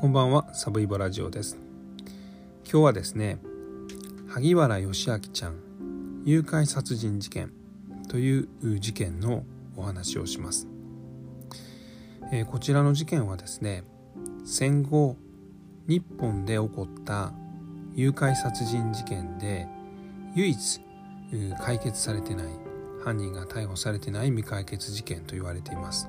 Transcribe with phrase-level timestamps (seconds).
[0.00, 1.58] こんばんはサブイボラジオです。
[2.62, 3.40] 今日はですね
[4.28, 5.56] 萩原義明ちゃん
[6.24, 7.52] 誘拐殺人事件
[8.08, 9.42] という事件の
[9.76, 10.68] お話をします、
[12.30, 13.82] えー、こちらの事件はですね
[14.44, 15.16] 戦後
[15.88, 17.32] 日本で起こった
[17.96, 19.66] 誘拐殺人事件で
[20.36, 20.80] 唯一
[21.60, 22.46] 解決されてない
[23.02, 26.08] 犯人が逮捕されてない未解決事件と言われています。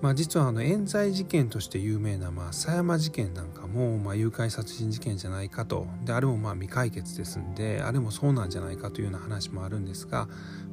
[0.00, 10.28] まあ、実はあの冤罪事件として有名な、狭山事件なんかも、まあ、誘拐殺人事件じゃないかとであれもまあ未解決ですんであれもそうなんじゃないかというような話もあるんですが、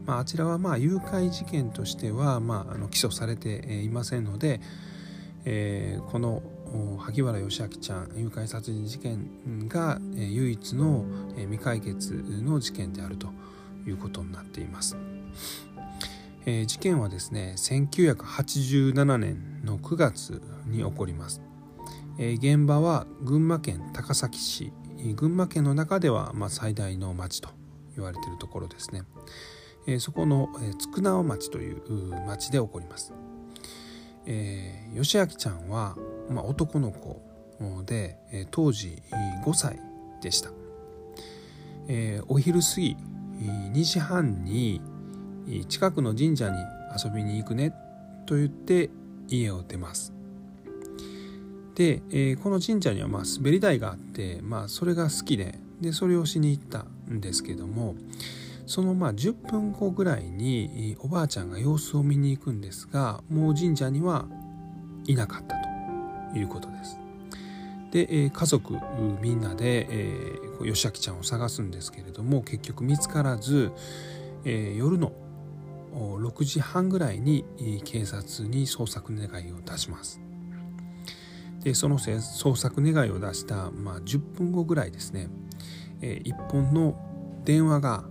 [0.06, 4.62] まあ、あちらはまあ誘拐事件としては、まあ、あの起訴されていませんので、
[5.46, 6.44] えー、この
[7.00, 13.30] 萩原義明ちゃん誘拐殺人事件が唯一の未解決の事件であると
[13.88, 14.98] いうことになっています。
[16.46, 21.42] えー、事件はですね1987年の9月に起こります、
[22.20, 24.72] えー、現場は群馬県高崎市。
[25.14, 27.50] 群馬県の中ではまあ最大の町と
[27.96, 29.04] 言われているところですね、
[29.88, 31.82] えー、そこの、えー、町という
[32.26, 33.14] 町で起こります、
[34.26, 35.96] えー、吉明ちゃんは、
[36.30, 37.22] まあ、男の子
[37.86, 39.02] で、当時
[39.46, 39.80] 5歳
[40.22, 40.52] でした、
[41.88, 42.98] えー、お昼過ぎ
[43.40, 44.82] 2時半に
[45.68, 46.58] 近くの神社に
[47.04, 47.74] 遊びに行くね
[48.26, 48.90] と言って
[49.28, 50.14] 家を出ます
[51.76, 57.96] で、えー、この神社にはまあ滑り台があって、まあ、それが好きででそれをしに行ったんですけども
[58.66, 64.26] そのまあ10分後ぐらいにおばあちゃんが様子を見に行くんですがもう神社には
[65.06, 65.56] いなかった
[66.34, 66.98] ということです。
[67.92, 68.76] で、えー、家族
[69.22, 73.72] みんなで、えー、吉明ちゃんを探すんですけれども結局見つからず、
[74.44, 75.14] えー、夜の
[75.96, 77.46] 6時半ぐらいに
[77.84, 80.22] 警察に捜索願いを出します。
[81.64, 85.30] でその捜索願いを出した、まあ、10分後ぐらいですね、
[86.02, 86.96] え、1本の
[87.44, 88.04] 電話が、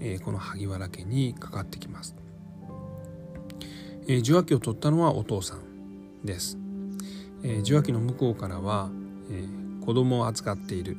[0.00, 2.14] え、この萩原家にかかってきます。
[4.06, 6.58] え、受話器を取ったのはお父さんです。
[7.42, 8.90] え、受話器の向こうからは、
[9.30, 10.98] えー、子供を預かっている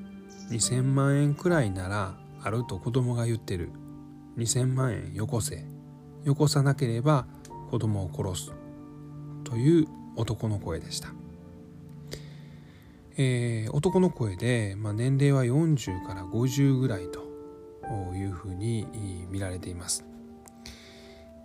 [0.49, 3.69] 2000万円くらいならあると子供が言ってる
[4.37, 5.65] 2000万円よこせ
[6.23, 7.25] よこさなければ
[7.69, 8.53] 子供を殺す
[9.43, 11.09] という男の声でした、
[13.17, 17.31] えー、男の声で、まあ、年齢は40から50ぐらいと
[18.13, 18.87] いうふうに
[19.29, 20.05] 見られています。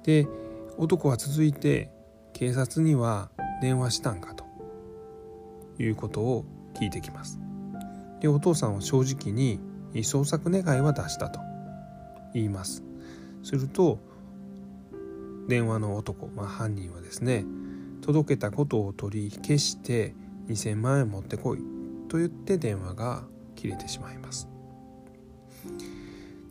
[0.05, 0.29] で
[0.77, 1.91] 男は続いて
[2.33, 4.45] 警察には電話したんかと
[5.79, 6.45] いうことを
[6.75, 7.41] 聞いてきます。
[8.21, 9.59] でお父さんは正直に
[9.95, 11.41] 捜索願いは出したと
[12.35, 12.83] 言います。
[13.43, 13.99] すると
[15.49, 17.45] 電話の男、まあ、犯人はですね
[18.03, 20.15] 届けたことを取り消して
[20.49, 21.59] 2000万円持ってこい
[22.09, 23.25] と言って電話が
[23.57, 24.49] 切れてしまいます。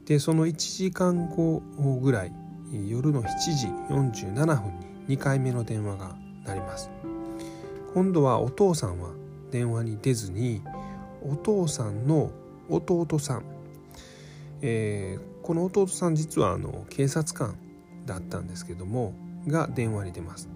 [0.05, 1.61] でその1時間後
[2.01, 2.33] ぐらい
[2.87, 6.89] 夜の7時47分に2回目の電話が鳴ります。
[7.93, 9.11] 今度はお父さんは
[9.51, 10.61] 電話に出ずに
[11.23, 12.31] お父さんの
[12.69, 13.43] 弟さん、
[14.61, 17.57] えー、この弟さん実はあの警察官
[18.05, 19.13] だったんですけども
[19.47, 20.49] が電話に出ます。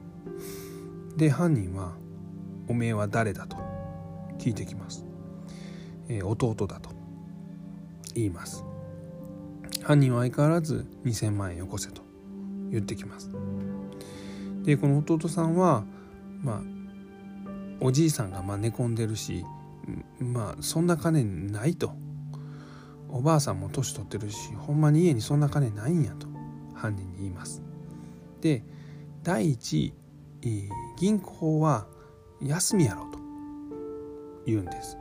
[1.18, 1.96] で犯人は
[2.68, 3.58] 「おめえは誰だ?」と
[4.38, 5.06] 聞いてきます、
[6.08, 6.92] えー、弟だと
[8.14, 8.64] 言います。
[9.84, 12.02] 犯人は相変わらず2000万円よこせと
[12.70, 13.32] 言ってきます。
[14.64, 15.84] でこの弟さんは
[16.42, 16.62] まあ
[17.82, 19.46] おじいさんがまあ寝込んでるし
[20.20, 21.94] まあそんな金ないと。
[23.12, 26.29] おばあさんも年取ってるしほんまに家にそんな金ないんやと。
[26.80, 27.62] 犯人に言います。
[28.42, 28.64] で
[29.24, 29.94] 第一
[30.98, 31.88] 銀行は
[32.42, 33.20] 休みやろと
[34.46, 34.98] 言うんです。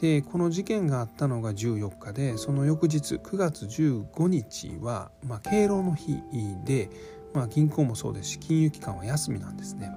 [0.00, 6.20] でこの事件があったのが14日でその翌日9月15日は、まあ、敬老の日
[6.64, 6.88] で、
[7.34, 9.90] まあ、銀行もそうですし金融機関は休みなんですね。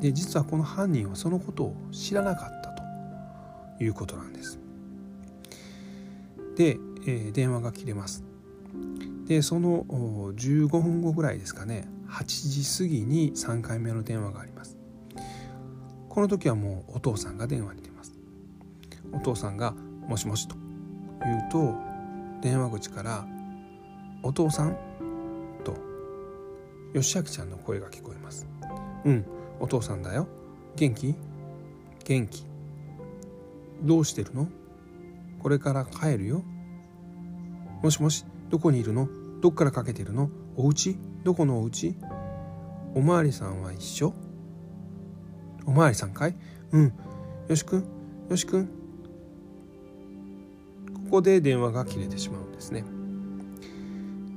[0.00, 2.82] で実はこの犯人はそのことを知らなかったと
[3.82, 4.58] いうことなんです。
[6.56, 8.24] で、えー、電話が切れます。
[9.26, 11.88] でその15分後ぐらいですかね。
[12.08, 14.76] 8時過ぎに3回目の電話があります。
[16.08, 18.12] この時はもうお父さんが電話に出ます。
[19.12, 19.74] お父さんが
[20.08, 20.54] 「もしもし」と
[21.24, 21.74] 言うと
[22.40, 23.26] 電話口から
[24.22, 24.76] 「お父さん?」
[25.64, 25.76] と
[26.94, 28.46] 吉明ちゃんの声が聞こえます
[29.04, 29.24] 「うん
[29.58, 30.28] お父さんだよ。
[30.76, 31.14] 元気？
[32.04, 32.44] 元気。
[33.82, 34.48] どうしてるの？
[35.40, 36.42] これから帰るよ。
[37.82, 38.24] もしもし。
[38.50, 39.08] どこにいるの？
[39.40, 40.30] どっからかけてるの？
[40.56, 40.96] お家？
[41.24, 41.96] どこのお家？
[42.94, 44.14] おまわりさんは一緒？
[45.66, 46.36] おまわりさんかい？
[46.72, 46.92] うん。
[47.48, 47.84] よしくん。
[48.30, 48.66] よしくん。
[48.66, 48.72] こ
[51.10, 52.84] こで電話が切れてしまうんですね。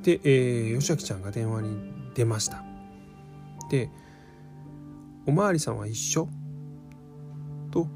[0.03, 1.77] で、えー、吉明ちゃんが電話に
[2.13, 2.63] 出ました。
[3.69, 3.89] で
[5.27, 6.27] 「おまわりさんは一緒?」
[7.71, 7.87] と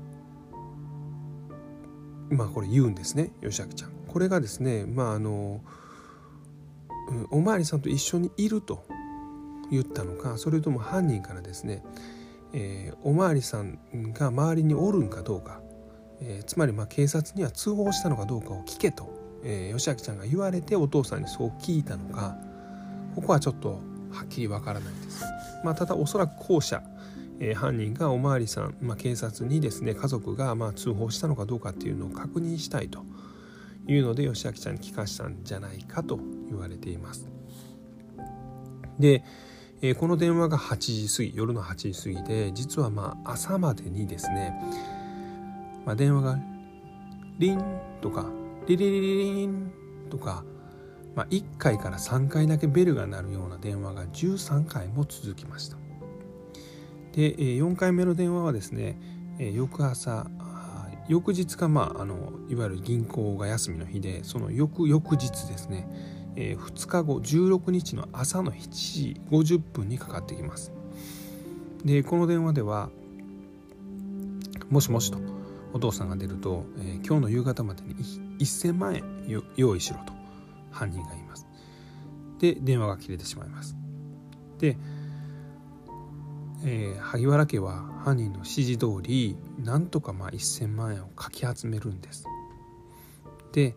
[2.30, 3.92] まあこれ言うんですね吉明ちゃん。
[4.08, 5.62] これがですねまああの
[7.32, 8.86] おまわりさんと一緒にいると
[9.72, 11.84] 言ったのかそれとも犯人からですね、
[12.54, 13.80] えー、おまわりさん
[14.14, 15.62] が周りにおるんかどうか、
[16.22, 19.10] えー、つまりま警察には通報したのかどうかを聞けと、
[19.44, 22.36] えー、吉明ちゃんが言われてお父さんにそう聞いたのか
[23.16, 23.80] ここはちょっと
[24.12, 25.24] はっきりわからないです。
[25.64, 26.84] まあ、ただおそらく後者
[27.40, 33.04] え犯人がおまわりさん、まあ、警察にですね家族がま通報したのかどうかっていうのを確認したいと
[33.88, 36.20] いうので吉明ちゃんに聞かしたんじゃないかと
[36.50, 37.28] 言われています。
[39.00, 39.24] で、
[39.82, 44.54] えー、この電話が8時過ぎ夜の8時過ぎで実はまあ朝までにですね、
[45.86, 46.40] まあ、電話が
[47.40, 47.64] リン
[48.02, 48.30] とか
[48.68, 49.72] リリリリリン
[50.10, 50.46] とか、
[51.16, 55.78] まあ、1回から3回だけベルが鳴るような電話が13回も続きました。
[57.12, 59.00] で4回目の電話はですね
[59.38, 60.28] 翌朝
[61.08, 65.88] 翌日が、まあ、あのいわゆる銀行が休みの日でその翌々日ですね、
[66.36, 70.72] えー、2日後16日の朝の7時50分にかかってきます。
[71.84, 72.90] でこの電話では
[74.70, 75.18] 「もしもし」と
[75.74, 77.96] お父さんが出ると、えー、今日の夕方までに
[78.40, 79.04] 1000万円
[79.58, 80.14] 用意しろと
[80.72, 81.46] 犯人が言います。
[82.40, 83.76] で電話が切れてしまいます。
[84.60, 84.78] で
[86.66, 92.26] えー、萩原家は犯人の指示通りなんとかまあ1,000万円をかき集めるんです。
[93.52, 93.76] で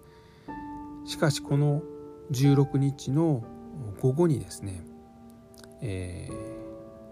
[1.04, 1.82] しかしこの
[2.32, 3.44] 16日の
[4.00, 4.84] 午後にですね、
[5.82, 6.28] え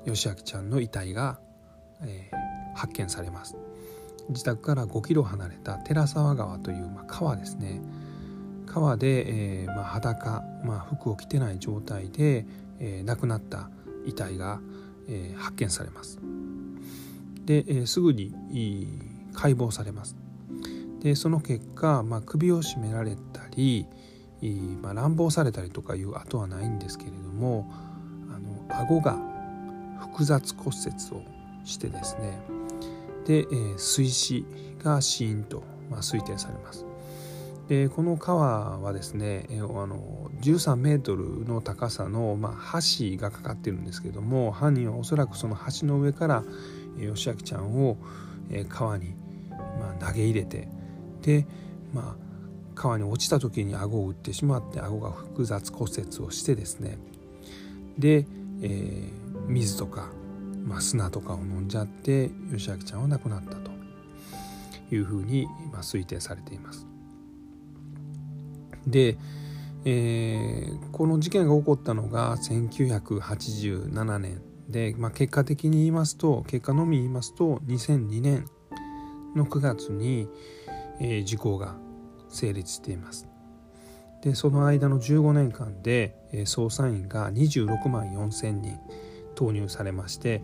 [0.05, 1.41] ー、吉明ちゃんの遺体が、
[2.03, 3.57] えー、発見されます。
[4.31, 7.83] 自宅から5キロ離れた寺沢川という、まあ、川ですね
[8.67, 12.47] 川で、えーまあ、裸、まあ、服を着てない状態で、
[12.81, 13.69] えー、亡くなった
[14.07, 14.61] 遺体が、
[15.09, 16.19] え、発見されます。
[17.45, 18.35] で、え、すぐに
[19.33, 20.17] 解剖されます。
[21.05, 23.87] でその結果、まあ、首を絞められたり、
[24.81, 27.71] まあ、乱暴されたりとかいう跡はないんですけれども
[28.35, 29.19] あの顎が
[30.01, 31.23] 複雑骨折を
[31.65, 32.39] してですね
[33.27, 33.47] で、え、
[33.77, 34.47] 水死
[34.83, 36.85] が死因と、まあ、推定されます。
[37.69, 46.45] でこの川はですね、あの13メートルの高さの、まあ、橋がかかっているんですけども犯人はおそらくその橋の上から、
[46.99, 47.97] えー、吉明ちゃんを、
[48.69, 49.15] 川に、
[49.51, 50.69] まあ、投げ入れて
[51.23, 51.47] で、
[51.95, 52.25] まあ、
[52.75, 56.99] 川に落ちた時に顎を打ってしまって顎が複雑骨折をしてですね
[57.99, 58.27] で、
[58.61, 59.11] えー、
[59.47, 60.11] 水とか、
[60.65, 63.71] まあ、砂とかを飲んじゃって吉明ちゃんは亡くなったと
[64.91, 66.94] いうふうに、まあ、推定されています。
[68.87, 69.17] で、
[69.85, 78.47] えー、この事件が起こったのが1987年で、まあ、結果的に言いますと結果のみ言いますと2002年
[79.37, 80.29] の9月に、
[81.01, 81.77] えー、事故が
[82.29, 83.29] 成立しています。
[84.23, 88.79] でその間の15年間で、えー、捜査員が26万4千人
[89.35, 90.43] 投入されまして、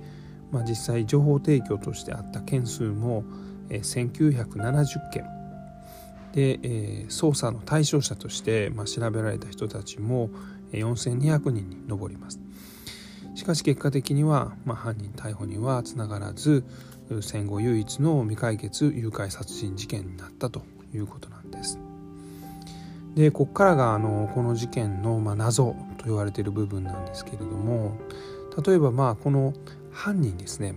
[0.51, 3.25] まあ、実際情報提供としてあった件数も、
[3.71, 5.40] えー、1970件
[6.33, 10.31] で、えー、捜査の対象者として、まあ、調べられた人たちも
[10.73, 12.41] 4200人に上ります。
[13.35, 16.65] しかし結果的には、まあ、犯人逮捕にはつながらず
[17.23, 20.63] 戦後唯一の未解決誘拐殺人事件になったと
[20.95, 21.79] いうことなんです。
[23.15, 27.99] でここからがあのこの事件の、まあ、謎と言われている部分なんですけれども
[28.65, 29.53] 例えばまあこの
[29.91, 30.75] 犯人ですね。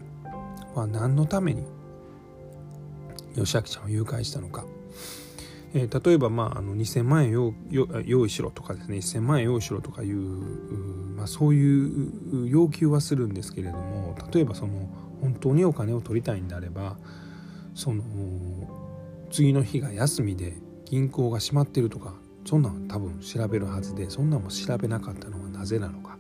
[0.74, 1.64] は何のために
[3.36, 4.66] 吉明ちゃんを誘拐したのか。
[5.76, 7.32] えー、例えば、まあ、あの2000万円
[8.06, 14.88] 用意しろとかですね1000万円用意しろとかいう、まあ、そういう要求はするんですけれども例えばその
[15.22, 16.98] 本当にお金を取りたいんであれば
[17.74, 18.04] その
[19.32, 20.54] 次の日が休みで
[20.86, 22.14] 銀行が閉まってるとか
[22.46, 26.18] そんなん多分調べるはずでそんなんも調べなかったのはなぜなのか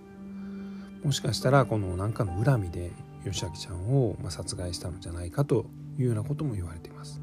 [1.03, 2.91] もしかしたらこの何かの恨みで
[3.23, 5.65] 吉明ちゃんを殺害したのじゃないかと
[5.99, 7.21] いうようなことも言われています。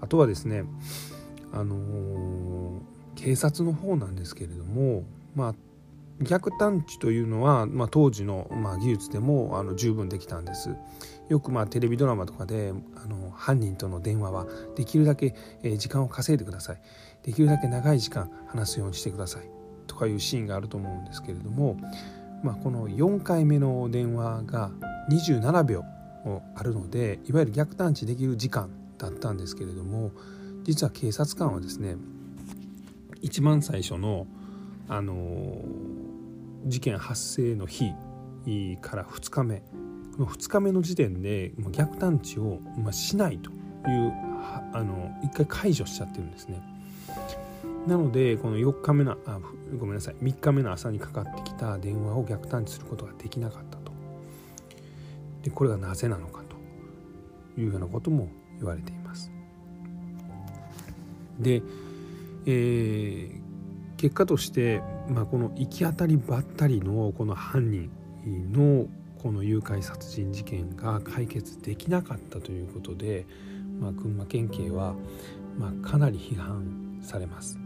[0.00, 0.64] あとはですね
[1.52, 2.80] あのー、
[3.16, 5.54] 警察の方なんですけれどもまあ
[6.20, 10.74] 逆探知というのは、まあ、当時の、まあ、技術でもあの十分できたんです。
[11.28, 16.80] よくまあテレビドラマとかであの犯人との電話はできるだけ、え時間を稼いでください
[17.22, 19.42] できるだけ長い時間話すようにしてください
[19.86, 21.76] とかいうシーンがあると思うんですけれども、
[22.42, 24.70] まあ、この4回目の電話が
[25.10, 25.84] 27秒
[26.54, 30.12] あるのでいわゆる逆探知できる時間だったんですけれども
[30.68, 31.96] 実は警察官はですね
[33.22, 34.26] 一番最初の、
[34.86, 35.62] あの
[36.66, 37.94] 事件発生の日
[38.82, 39.62] から2日目。
[40.16, 42.60] この2日目の時点で逆探知を
[42.90, 43.54] しないとい
[44.08, 44.12] う
[44.72, 46.62] あの一回解除しちゃってるんですね。
[47.86, 49.40] なのでこの4日目のあ
[49.78, 50.16] ごめんなさい。
[50.16, 53.90] 3日目の朝にかかってきた電話を逆探知することができなかったと。
[55.42, 56.42] でこれがなぜなのか
[57.56, 58.97] というようなことも言われています。
[61.38, 61.62] で、
[62.46, 67.90] えー、結果として、まあ、この行き当たりばったりのこの犯人
[68.52, 68.86] の
[69.22, 73.26] この誘拐殺人事件が解決できなかったということで、
[73.80, 74.94] まあ、群馬県警は、
[75.58, 77.58] まあ、かなり批判されます。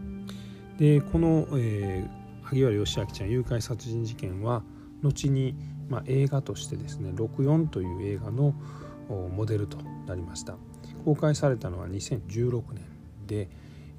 [0.77, 4.63] でこの、えー、萩原義明ちゃん誘拐殺人事件は
[5.03, 5.55] 後に、
[5.89, 8.55] まあ、映画としてですね「64」という映画の
[9.35, 9.77] モデルと
[10.07, 10.55] なりました
[11.05, 12.92] 公開されたのは2016年
[13.25, 13.49] で、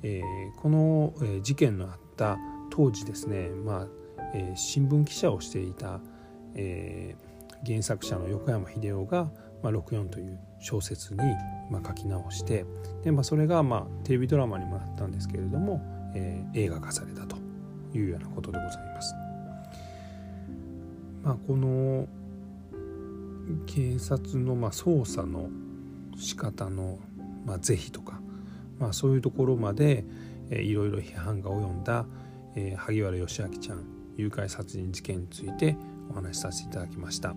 [0.02, 2.38] えー、この、えー、事件のあった
[2.70, 3.86] 当時ですね、まあ
[4.34, 6.00] えー、新聞記者をしていた、
[6.54, 9.30] えー、原作者の横山秀夫が
[9.62, 11.20] 「まあ、64」という小説に、
[11.70, 12.64] まあ、書き直して
[13.02, 15.80] で、まあ、それが、まあ、テレビドラマにもなったんですけれども
[16.14, 17.36] えー、映画化されたと
[17.92, 19.14] いうようなことでございます。
[21.22, 22.06] まあ、この
[23.66, 25.48] 警察のまあ捜査の
[26.16, 26.98] 仕方の
[27.44, 28.20] まあ是非とか、
[28.84, 30.04] まあ、そういうところまで、
[30.50, 32.04] えー、いろいろ批判が及んだ、
[32.54, 33.84] えー、萩原義明ちゃん
[34.16, 35.76] 誘拐殺人事件について
[36.10, 37.34] お話しさせていただきました。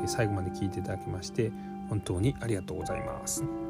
[0.00, 1.50] えー、最後まで聞いていただきまして
[1.88, 3.65] 本当にありがとうございます。